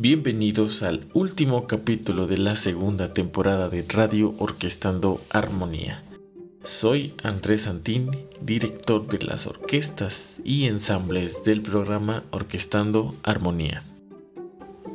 Bienvenidos 0.00 0.84
al 0.84 1.08
último 1.12 1.66
capítulo 1.66 2.28
de 2.28 2.38
la 2.38 2.54
segunda 2.54 3.12
temporada 3.12 3.68
de 3.68 3.84
Radio 3.88 4.32
Orquestando 4.38 5.20
Armonía. 5.28 6.04
Soy 6.62 7.14
Andrés 7.24 7.62
Santín, 7.62 8.08
director 8.40 9.08
de 9.08 9.18
las 9.26 9.48
orquestas 9.48 10.40
y 10.44 10.66
ensambles 10.66 11.42
del 11.42 11.62
programa 11.62 12.22
Orquestando 12.30 13.16
Armonía. 13.24 13.82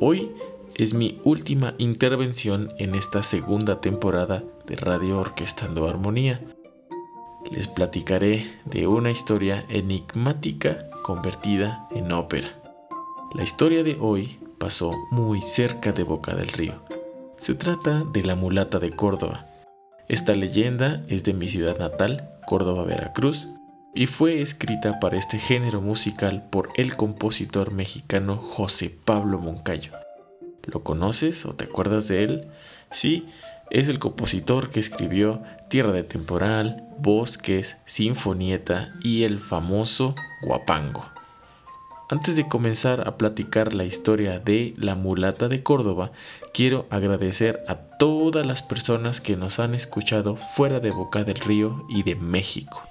Hoy 0.00 0.30
es 0.74 0.94
mi 0.94 1.20
última 1.22 1.74
intervención 1.76 2.70
en 2.78 2.94
esta 2.94 3.22
segunda 3.22 3.82
temporada 3.82 4.42
de 4.66 4.76
Radio 4.76 5.18
Orquestando 5.18 5.86
Armonía. 5.86 6.40
Les 7.52 7.68
platicaré 7.68 8.42
de 8.64 8.86
una 8.86 9.10
historia 9.10 9.66
enigmática 9.68 10.88
convertida 11.02 11.86
en 11.94 12.10
ópera. 12.10 12.48
La 13.34 13.42
historia 13.42 13.82
de 13.82 13.98
hoy 14.00 14.38
pasó 14.64 14.94
muy 15.10 15.42
cerca 15.42 15.92
de 15.92 16.04
Boca 16.04 16.34
del 16.34 16.48
Río. 16.48 16.82
Se 17.36 17.54
trata 17.54 18.02
de 18.14 18.22
la 18.22 18.34
mulata 18.34 18.78
de 18.78 18.92
Córdoba. 18.96 19.44
Esta 20.08 20.34
leyenda 20.34 21.04
es 21.06 21.22
de 21.22 21.34
mi 21.34 21.48
ciudad 21.48 21.78
natal, 21.78 22.30
Córdoba, 22.46 22.84
Veracruz, 22.84 23.46
y 23.94 24.06
fue 24.06 24.40
escrita 24.40 24.98
para 25.00 25.18
este 25.18 25.38
género 25.38 25.82
musical 25.82 26.48
por 26.48 26.70
el 26.76 26.96
compositor 26.96 27.72
mexicano 27.72 28.36
José 28.36 28.88
Pablo 28.88 29.38
Moncayo. 29.38 29.92
¿Lo 30.62 30.82
conoces 30.82 31.44
o 31.44 31.54
te 31.54 31.66
acuerdas 31.66 32.08
de 32.08 32.24
él? 32.24 32.48
Sí, 32.90 33.26
es 33.68 33.88
el 33.88 33.98
compositor 33.98 34.70
que 34.70 34.80
escribió 34.80 35.42
Tierra 35.68 35.92
de 35.92 36.04
Temporal, 36.04 36.88
Bosques, 37.00 37.76
Sinfonieta 37.84 38.94
y 39.02 39.24
el 39.24 39.40
famoso 39.40 40.14
Guapango. 40.40 41.13
Antes 42.10 42.36
de 42.36 42.46
comenzar 42.46 43.08
a 43.08 43.16
platicar 43.16 43.72
la 43.72 43.84
historia 43.84 44.38
de 44.38 44.74
la 44.76 44.94
mulata 44.94 45.48
de 45.48 45.62
Córdoba, 45.62 46.12
quiero 46.52 46.86
agradecer 46.90 47.60
a 47.66 47.76
todas 47.76 48.44
las 48.44 48.62
personas 48.62 49.22
que 49.22 49.36
nos 49.36 49.58
han 49.58 49.74
escuchado 49.74 50.36
fuera 50.36 50.80
de 50.80 50.90
Boca 50.90 51.24
del 51.24 51.36
Río 51.36 51.86
y 51.88 52.02
de 52.02 52.14
México. 52.14 52.82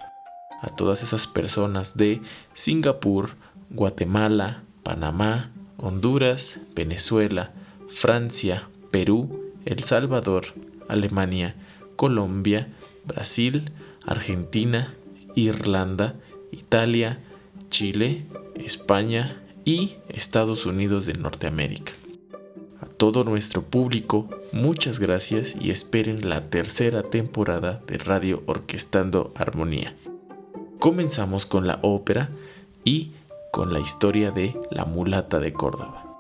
A 0.62 0.70
todas 0.70 1.04
esas 1.04 1.28
personas 1.28 1.96
de 1.96 2.22
Singapur, 2.54 3.30
Guatemala, 3.70 4.64
Panamá, 4.82 5.52
Honduras, 5.78 6.62
Venezuela, 6.76 7.52
Francia, 7.88 8.68
Perú, 8.90 9.54
El 9.66 9.84
Salvador, 9.84 10.46
Alemania, 10.90 11.56
Colombia, 11.98 12.74
Brasil, 13.06 13.72
Argentina, 14.08 14.96
Irlanda, 15.36 16.16
Italia, 16.52 17.20
Chile, 17.74 18.24
España 18.54 19.42
y 19.66 19.96
Estados 20.08 20.68
Unidos 20.68 21.08
de 21.08 21.16
Norteamérica. 21.16 21.92
A 22.80 22.86
todo 22.86 23.24
nuestro 23.24 23.64
público, 23.64 24.30
muchas 24.52 25.00
gracias 25.00 25.56
y 25.60 25.72
esperen 25.72 26.30
la 26.30 26.52
tercera 26.52 27.02
temporada 27.02 27.82
de 27.88 27.98
Radio 27.98 28.44
Orquestando 28.46 29.34
Armonía. 29.36 29.96
Comenzamos 30.78 31.48
con 31.48 31.66
la 31.66 31.80
ópera 31.82 32.30
y 32.84 33.10
con 33.52 33.74
la 33.74 33.80
historia 33.80 34.30
de 34.30 34.56
La 34.70 34.86
mulata 34.86 35.40
de 35.40 35.52
Córdoba. 35.52 36.13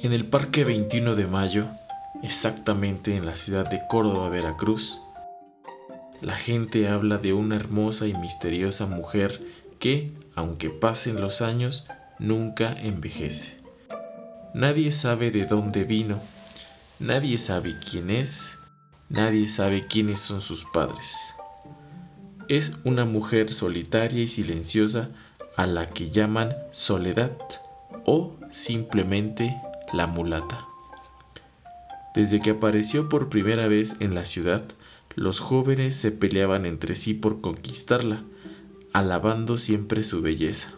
En 0.00 0.12
el 0.12 0.26
Parque 0.26 0.62
21 0.62 1.16
de 1.16 1.26
Mayo, 1.26 1.66
exactamente 2.22 3.16
en 3.16 3.26
la 3.26 3.34
ciudad 3.34 3.68
de 3.68 3.80
Córdoba, 3.88 4.28
Veracruz, 4.28 5.02
la 6.20 6.36
gente 6.36 6.88
habla 6.88 7.18
de 7.18 7.32
una 7.32 7.56
hermosa 7.56 8.06
y 8.06 8.14
misteriosa 8.14 8.86
mujer 8.86 9.44
que, 9.80 10.14
aunque 10.36 10.70
pasen 10.70 11.20
los 11.20 11.42
años, 11.42 11.84
nunca 12.20 12.72
envejece. 12.80 13.58
Nadie 14.54 14.92
sabe 14.92 15.32
de 15.32 15.46
dónde 15.46 15.82
vino, 15.82 16.20
nadie 17.00 17.36
sabe 17.36 17.76
quién 17.80 18.10
es, 18.10 18.60
nadie 19.08 19.48
sabe 19.48 19.88
quiénes 19.88 20.20
son 20.20 20.42
sus 20.42 20.64
padres. 20.64 21.34
Es 22.48 22.74
una 22.84 23.04
mujer 23.04 23.52
solitaria 23.52 24.22
y 24.22 24.28
silenciosa 24.28 25.08
a 25.56 25.66
la 25.66 25.86
que 25.86 26.08
llaman 26.08 26.54
soledad 26.70 27.36
o 28.04 28.36
simplemente 28.48 29.60
la 29.92 30.06
mulata. 30.06 30.66
Desde 32.14 32.40
que 32.40 32.50
apareció 32.50 33.08
por 33.08 33.28
primera 33.28 33.68
vez 33.68 33.96
en 34.00 34.14
la 34.14 34.24
ciudad, 34.24 34.64
los 35.14 35.40
jóvenes 35.40 35.96
se 35.96 36.12
peleaban 36.12 36.66
entre 36.66 36.94
sí 36.94 37.14
por 37.14 37.40
conquistarla, 37.40 38.24
alabando 38.92 39.56
siempre 39.56 40.02
su 40.02 40.22
belleza. 40.22 40.72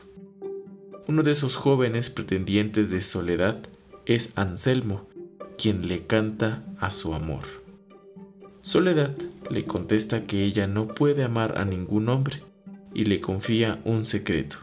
Uno 1.06 1.22
de 1.22 1.32
esos 1.32 1.56
jóvenes 1.56 2.10
pretendientes 2.10 2.90
de 2.90 3.02
Soledad 3.02 3.58
es 4.06 4.32
Anselmo, 4.36 5.08
quien 5.58 5.88
le 5.88 6.06
canta 6.06 6.62
a 6.78 6.90
su 6.90 7.14
amor. 7.14 7.44
Soledad 8.62 9.16
le 9.50 9.64
contesta 9.64 10.24
que 10.24 10.44
ella 10.44 10.66
no 10.66 10.88
puede 10.88 11.24
amar 11.24 11.58
a 11.58 11.64
ningún 11.64 12.08
hombre 12.08 12.42
y 12.94 13.04
le 13.04 13.20
confía 13.20 13.80
un 13.84 14.04
secreto, 14.04 14.58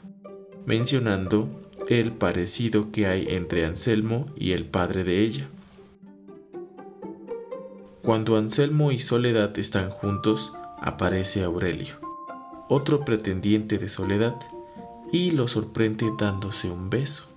mencionando 0.65 1.66
el 1.89 2.11
parecido 2.11 2.91
que 2.91 3.07
hay 3.07 3.27
entre 3.29 3.65
Anselmo 3.65 4.25
y 4.35 4.51
el 4.51 4.65
padre 4.65 5.03
de 5.03 5.19
ella. 5.21 5.47
Cuando 8.03 8.37
Anselmo 8.37 8.91
y 8.91 8.99
Soledad 8.99 9.57
están 9.57 9.89
juntos, 9.89 10.53
aparece 10.79 11.43
Aurelio, 11.43 11.95
otro 12.69 13.03
pretendiente 13.05 13.77
de 13.77 13.89
Soledad, 13.89 14.37
y 15.11 15.31
lo 15.31 15.47
sorprende 15.47 16.11
dándose 16.17 16.69
un 16.69 16.89
beso. 16.89 17.29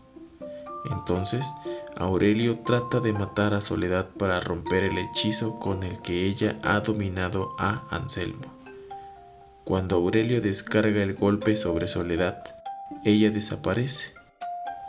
Entonces, 0.90 1.52
Aurelio 1.96 2.58
trata 2.60 3.00
de 3.00 3.12
matar 3.12 3.54
a 3.54 3.60
Soledad 3.60 4.08
para 4.18 4.40
romper 4.40 4.84
el 4.84 4.98
hechizo 4.98 5.58
con 5.58 5.82
el 5.82 6.00
que 6.02 6.26
ella 6.26 6.58
ha 6.62 6.80
dominado 6.80 7.50
a 7.58 7.82
Anselmo. 7.90 8.42
Cuando 9.64 9.96
Aurelio 9.96 10.40
descarga 10.40 11.02
el 11.02 11.14
golpe 11.14 11.54
sobre 11.54 11.86
Soledad, 11.86 12.42
ella 13.04 13.30
desaparece 13.30 14.19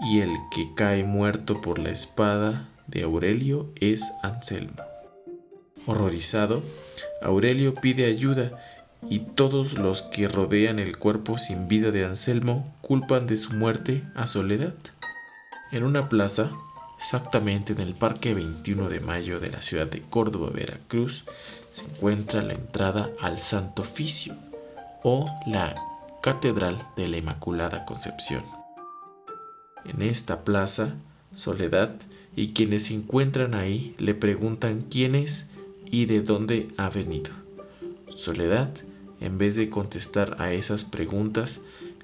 y 0.01 0.21
el 0.21 0.31
que 0.49 0.73
cae 0.73 1.03
muerto 1.03 1.61
por 1.61 1.79
la 1.79 1.91
espada 1.91 2.67
de 2.87 3.03
Aurelio 3.03 3.71
es 3.79 4.13
Anselmo. 4.23 4.83
Horrorizado, 5.85 6.63
Aurelio 7.21 7.75
pide 7.75 8.05
ayuda 8.05 8.51
y 9.09 9.19
todos 9.19 9.73
los 9.77 10.01
que 10.01 10.27
rodean 10.27 10.79
el 10.79 10.97
cuerpo 10.97 11.37
sin 11.37 11.67
vida 11.67 11.91
de 11.91 12.05
Anselmo 12.05 12.75
culpan 12.81 13.27
de 13.27 13.37
su 13.37 13.51
muerte 13.53 14.03
a 14.15 14.27
Soledad. 14.27 14.75
En 15.71 15.83
una 15.83 16.09
plaza, 16.09 16.51
exactamente 16.97 17.73
en 17.73 17.79
el 17.79 17.93
Parque 17.93 18.33
21 18.33 18.89
de 18.89 18.99
Mayo 18.99 19.39
de 19.39 19.49
la 19.49 19.61
ciudad 19.61 19.87
de 19.87 20.01
Córdoba, 20.01 20.49
Veracruz, 20.53 21.25
se 21.69 21.85
encuentra 21.85 22.41
la 22.41 22.53
entrada 22.53 23.09
al 23.21 23.39
Santo 23.39 23.81
Oficio 23.81 24.35
o 25.03 25.29
la 25.47 25.73
Catedral 26.21 26.77
de 26.95 27.07
la 27.07 27.17
Inmaculada 27.17 27.85
Concepción. 27.85 28.60
En 29.85 30.01
esta 30.01 30.43
plaza, 30.43 30.95
Soledad 31.31 31.95
y 32.35 32.49
quienes 32.49 32.87
se 32.87 32.93
encuentran 32.93 33.53
ahí 33.53 33.95
le 33.97 34.13
preguntan 34.13 34.85
quién 34.89 35.15
es 35.15 35.47
y 35.85 36.05
de 36.05 36.21
dónde 36.21 36.67
ha 36.77 36.89
venido. 36.89 37.31
Soledad, 38.09 38.71
en 39.21 39.37
vez 39.37 39.55
de 39.55 39.69
contestar 39.69 40.35
a 40.39 40.51
esas 40.51 40.83
preguntas, 40.83 41.61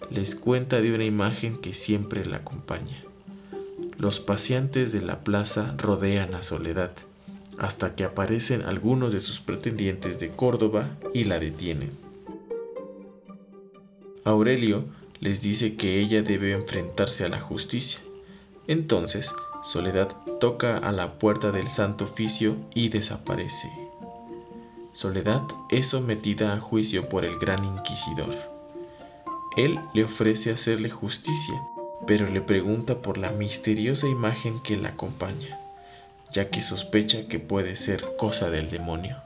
les 0.09 0.35
cuenta 0.35 0.79
de 0.79 0.93
una 0.93 1.05
imagen 1.05 1.57
que 1.57 1.73
siempre 1.73 2.25
la 2.25 2.37
acompaña. 2.37 3.03
Los 3.97 4.19
paseantes 4.19 4.91
de 4.91 5.01
la 5.01 5.23
plaza 5.23 5.75
rodean 5.77 6.35
a 6.35 6.43
Soledad, 6.43 6.93
hasta 7.57 7.95
que 7.95 8.03
aparecen 8.03 8.61
algunos 8.61 9.11
de 9.11 9.19
sus 9.19 9.41
pretendientes 9.41 10.19
de 10.19 10.29
Córdoba 10.29 10.95
y 11.13 11.23
la 11.23 11.39
detienen. 11.39 11.91
Aurelio 14.23 14.85
les 15.19 15.41
dice 15.41 15.75
que 15.75 15.99
ella 15.99 16.21
debe 16.21 16.53
enfrentarse 16.53 17.25
a 17.25 17.29
la 17.29 17.39
justicia. 17.39 18.01
Entonces, 18.67 19.33
Soledad 19.63 20.09
toca 20.39 20.77
a 20.77 20.91
la 20.91 21.17
puerta 21.17 21.51
del 21.51 21.67
Santo 21.67 22.05
Oficio 22.05 22.55
y 22.75 22.89
desaparece. 22.89 23.69
Soledad 24.91 25.41
es 25.69 25.87
sometida 25.87 26.53
a 26.53 26.59
juicio 26.59 27.09
por 27.09 27.25
el 27.25 27.37
gran 27.39 27.63
inquisidor. 27.63 28.35
Él 29.55 29.79
le 29.93 30.03
ofrece 30.03 30.51
hacerle 30.51 30.89
justicia, 30.89 31.59
pero 32.05 32.29
le 32.29 32.41
pregunta 32.41 33.01
por 33.01 33.17
la 33.17 33.31
misteriosa 33.31 34.07
imagen 34.07 34.59
que 34.59 34.75
la 34.75 34.89
acompaña, 34.89 35.59
ya 36.31 36.49
que 36.49 36.61
sospecha 36.61 37.27
que 37.27 37.39
puede 37.39 37.75
ser 37.75 38.05
cosa 38.17 38.51
del 38.51 38.69
demonio. 38.69 39.17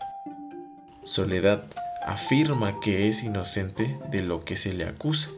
Soledad 1.03 1.65
afirma 2.05 2.79
que 2.79 3.09
es 3.09 3.23
inocente 3.23 3.99
de 4.09 4.21
lo 4.21 4.45
que 4.45 4.55
se 4.55 4.73
le 4.73 4.85
acusa 4.85 5.29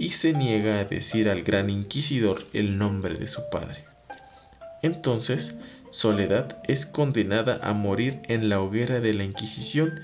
y 0.00 0.12
se 0.12 0.32
niega 0.32 0.80
a 0.80 0.84
decir 0.86 1.28
al 1.28 1.42
gran 1.42 1.68
inquisidor 1.68 2.46
el 2.54 2.78
nombre 2.78 3.14
de 3.16 3.28
su 3.28 3.42
padre. 3.50 3.84
Entonces, 4.82 5.56
Soledad 5.90 6.62
es 6.64 6.86
condenada 6.86 7.60
a 7.62 7.74
morir 7.74 8.20
en 8.28 8.48
la 8.48 8.62
hoguera 8.62 9.00
de 9.00 9.12
la 9.12 9.24
Inquisición. 9.24 10.00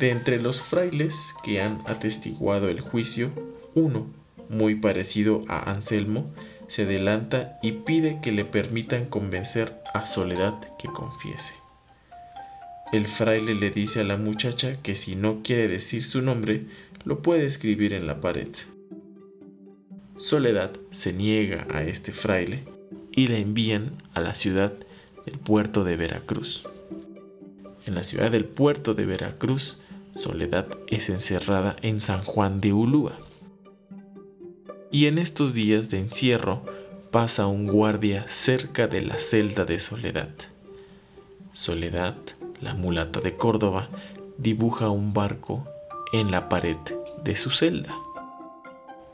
De 0.00 0.10
entre 0.10 0.40
los 0.40 0.60
frailes 0.60 1.34
que 1.44 1.62
han 1.62 1.80
atestiguado 1.86 2.68
el 2.68 2.80
juicio, 2.80 3.30
uno, 3.74 4.12
muy 4.48 4.74
parecido 4.74 5.42
a 5.48 5.70
Anselmo, 5.70 6.26
se 6.66 6.82
adelanta 6.82 7.60
y 7.62 7.72
pide 7.72 8.20
que 8.20 8.32
le 8.32 8.44
permitan 8.44 9.04
convencer 9.04 9.80
a 9.94 10.04
Soledad 10.04 10.54
que 10.78 10.88
confiese. 10.88 11.54
El 12.92 13.06
fraile 13.06 13.54
le 13.54 13.70
dice 13.70 14.00
a 14.00 14.04
la 14.04 14.16
muchacha 14.16 14.76
que 14.82 14.96
si 14.96 15.14
no 15.14 15.42
quiere 15.42 15.68
decir 15.68 16.04
su 16.04 16.22
nombre, 16.22 16.66
lo 17.06 17.22
puede 17.22 17.46
escribir 17.46 17.94
en 17.94 18.08
la 18.08 18.20
pared. 18.20 18.48
Soledad 20.16 20.72
se 20.90 21.12
niega 21.12 21.64
a 21.70 21.84
este 21.84 22.10
fraile 22.10 22.64
y 23.12 23.28
la 23.28 23.38
envían 23.38 23.96
a 24.12 24.20
la 24.20 24.34
ciudad 24.34 24.74
del 25.24 25.38
puerto 25.38 25.84
de 25.84 25.96
Veracruz. 25.96 26.66
En 27.86 27.94
la 27.94 28.02
ciudad 28.02 28.32
del 28.32 28.44
puerto 28.44 28.92
de 28.92 29.06
Veracruz, 29.06 29.78
Soledad 30.14 30.66
es 30.88 31.08
encerrada 31.08 31.76
en 31.82 32.00
San 32.00 32.24
Juan 32.24 32.60
de 32.60 32.72
Ulúa. 32.72 33.16
Y 34.90 35.06
en 35.06 35.18
estos 35.18 35.54
días 35.54 35.90
de 35.90 36.00
encierro 36.00 36.64
pasa 37.12 37.46
un 37.46 37.68
guardia 37.68 38.26
cerca 38.26 38.88
de 38.88 39.02
la 39.02 39.20
celda 39.20 39.64
de 39.64 39.78
Soledad. 39.78 40.34
Soledad, 41.52 42.16
la 42.60 42.74
mulata 42.74 43.20
de 43.20 43.36
Córdoba, 43.36 43.90
dibuja 44.38 44.90
un 44.90 45.14
barco 45.14 45.68
en 46.12 46.30
la 46.30 46.48
pared 46.48 46.78
de 47.22 47.36
su 47.36 47.50
celda. 47.50 47.94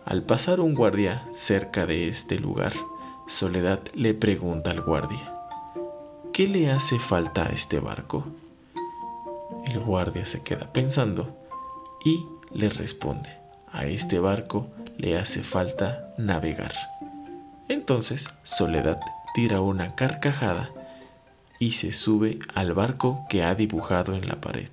Al 0.04 0.22
pasar 0.22 0.60
un 0.60 0.74
guardia 0.74 1.24
cerca 1.32 1.86
de 1.86 2.08
este 2.08 2.38
lugar, 2.38 2.72
Soledad 3.26 3.80
le 3.94 4.14
pregunta 4.14 4.72
al 4.72 4.82
guardia, 4.82 5.32
¿qué 6.32 6.48
le 6.48 6.70
hace 6.70 6.98
falta 6.98 7.46
a 7.46 7.50
este 7.50 7.78
barco? 7.78 8.26
El 9.66 9.78
guardia 9.78 10.26
se 10.26 10.42
queda 10.42 10.66
pensando 10.72 11.34
y 12.04 12.26
le 12.52 12.68
responde, 12.68 13.30
a 13.70 13.86
este 13.86 14.18
barco 14.18 14.66
le 14.98 15.18
hace 15.18 15.42
falta 15.42 16.12
navegar. 16.18 16.72
Entonces 17.68 18.28
Soledad 18.42 18.98
tira 19.34 19.60
una 19.60 19.94
carcajada 19.94 20.70
y 21.58 21.72
se 21.72 21.92
sube 21.92 22.40
al 22.54 22.72
barco 22.72 23.24
que 23.28 23.44
ha 23.44 23.54
dibujado 23.54 24.14
en 24.14 24.26
la 24.26 24.40
pared. 24.40 24.68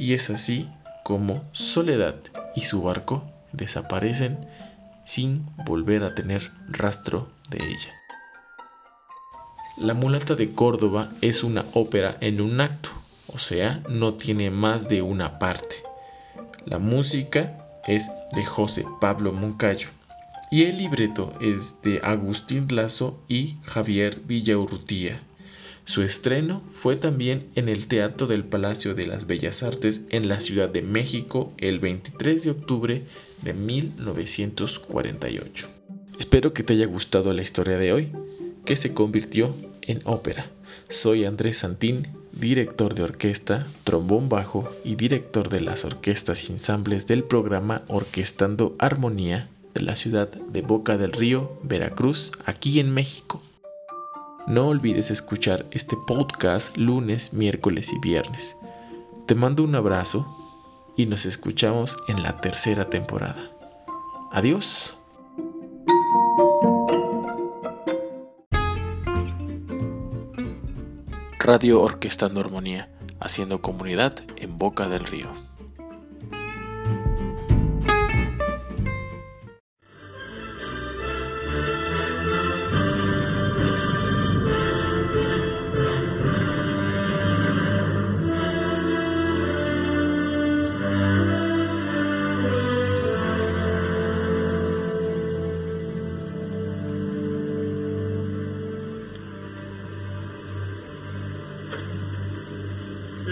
Y 0.00 0.14
es 0.14 0.30
así 0.30 0.66
como 1.04 1.44
Soledad 1.52 2.14
y 2.56 2.62
su 2.62 2.80
barco 2.80 3.22
desaparecen 3.52 4.48
sin 5.04 5.44
volver 5.66 6.04
a 6.04 6.14
tener 6.14 6.50
rastro 6.70 7.28
de 7.50 7.58
ella. 7.58 7.92
La 9.76 9.92
mulata 9.92 10.36
de 10.36 10.52
Córdoba 10.52 11.10
es 11.20 11.44
una 11.44 11.66
ópera 11.74 12.16
en 12.22 12.40
un 12.40 12.62
acto, 12.62 12.88
o 13.26 13.36
sea, 13.36 13.82
no 13.90 14.14
tiene 14.14 14.50
más 14.50 14.88
de 14.88 15.02
una 15.02 15.38
parte. 15.38 15.76
La 16.64 16.78
música 16.78 17.58
es 17.86 18.10
de 18.34 18.42
José 18.42 18.86
Pablo 19.02 19.34
Moncayo 19.34 19.90
y 20.50 20.64
el 20.64 20.78
libreto 20.78 21.34
es 21.42 21.76
de 21.82 22.00
Agustín 22.02 22.68
Lazo 22.74 23.22
y 23.28 23.58
Javier 23.64 24.18
Villaurrutía. 24.20 25.20
Su 25.84 26.02
estreno 26.02 26.62
fue 26.68 26.96
también 26.96 27.48
en 27.54 27.68
el 27.68 27.88
Teatro 27.88 28.26
del 28.26 28.44
Palacio 28.44 28.94
de 28.94 29.06
las 29.06 29.26
Bellas 29.26 29.62
Artes 29.62 30.02
en 30.10 30.28
la 30.28 30.40
Ciudad 30.40 30.68
de 30.68 30.82
México 30.82 31.52
el 31.58 31.80
23 31.80 32.44
de 32.44 32.50
octubre 32.50 33.04
de 33.42 33.54
1948. 33.54 35.68
Espero 36.18 36.52
que 36.52 36.62
te 36.62 36.74
haya 36.74 36.86
gustado 36.86 37.32
la 37.32 37.42
historia 37.42 37.78
de 37.78 37.92
hoy, 37.92 38.12
que 38.64 38.76
se 38.76 38.94
convirtió 38.94 39.54
en 39.82 40.00
ópera. 40.04 40.50
Soy 40.88 41.24
Andrés 41.24 41.58
Santín, 41.58 42.06
director 42.32 42.94
de 42.94 43.02
orquesta, 43.02 43.66
trombón 43.84 44.28
bajo 44.28 44.70
y 44.84 44.94
director 44.94 45.48
de 45.48 45.60
las 45.60 45.84
orquestas 45.84 46.48
y 46.48 46.52
ensambles 46.52 47.06
del 47.06 47.24
programa 47.24 47.82
Orquestando 47.88 48.76
Armonía 48.78 49.48
de 49.74 49.82
la 49.82 49.96
ciudad 49.96 50.28
de 50.28 50.62
Boca 50.62 50.98
del 50.98 51.12
Río, 51.12 51.58
Veracruz, 51.62 52.32
aquí 52.44 52.80
en 52.80 52.92
México. 52.92 53.42
No 54.50 54.66
olvides 54.66 55.12
escuchar 55.12 55.64
este 55.70 55.96
podcast 56.08 56.76
lunes, 56.76 57.32
miércoles 57.32 57.92
y 57.92 58.00
viernes. 58.00 58.56
Te 59.26 59.36
mando 59.36 59.62
un 59.62 59.76
abrazo 59.76 60.26
y 60.96 61.06
nos 61.06 61.24
escuchamos 61.24 61.96
en 62.08 62.24
la 62.24 62.40
tercera 62.40 62.90
temporada. 62.90 63.40
Adiós. 64.32 64.98
Radio 71.38 71.80
Orquestando 71.80 72.40
Armonía, 72.40 72.90
haciendo 73.20 73.62
comunidad 73.62 74.16
en 74.34 74.58
Boca 74.58 74.88
del 74.88 75.04
Río. 75.04 75.28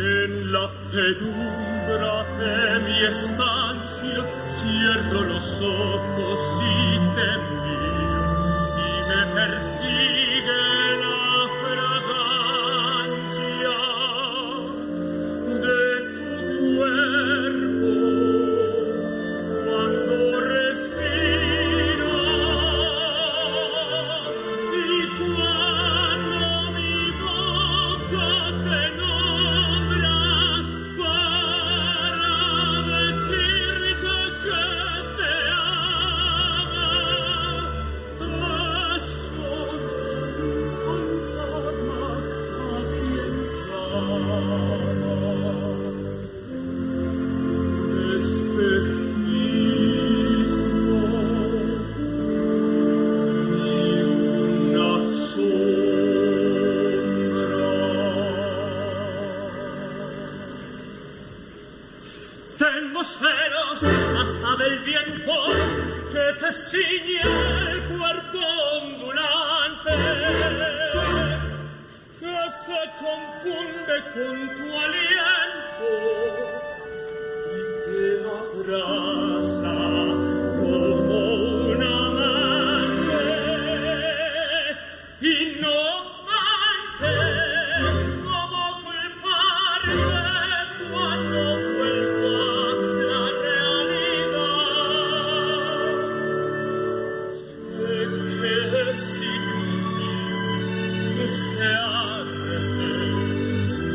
En 0.00 0.52
la 0.52 0.70
penumbra 0.92 2.24
de 2.38 2.78
mi 2.84 3.04
estancia 3.04 4.24
cierro 4.46 5.22
los 5.22 5.60
ojos 5.60 6.40
y 6.62 6.98
te 7.16 7.67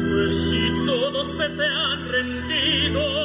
pues 0.09 0.33
si 0.49 0.85
todos 0.85 1.27
se 1.35 1.49
te 1.49 1.65
han 1.65 2.07
rendido, 2.07 3.22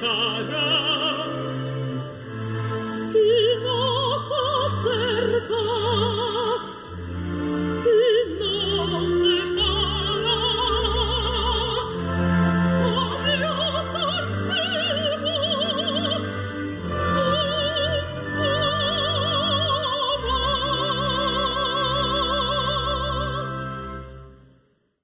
cara 0.00 1.26
y 3.14 3.64
nos 3.64 4.32
acerca 4.66 5.83